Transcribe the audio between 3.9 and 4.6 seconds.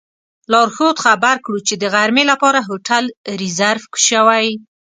شوی.